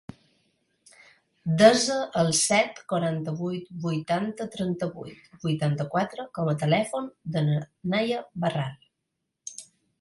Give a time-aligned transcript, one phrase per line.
[1.61, 7.63] Desa el set, quaranta-vuit, vuitanta, trenta-vuit, vuitanta-quatre com a telèfon de la
[7.95, 9.65] Nahia Barral.